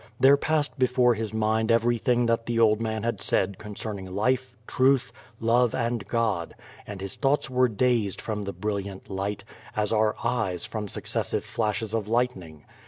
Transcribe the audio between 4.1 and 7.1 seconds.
life, truth, love, and CJod: and